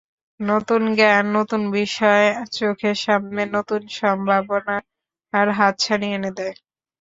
নতুন 0.39 0.81
জ্ঞান, 0.95 1.25
নতুন 1.37 1.61
বিষয় 1.77 2.25
চোখের 2.57 2.97
সামনে 3.05 3.41
নতুন 3.55 3.81
সম্ভাবনার 3.99 5.47
হাতছানি 5.57 6.07
এনে 6.13 6.31
দেয়। 6.37 6.55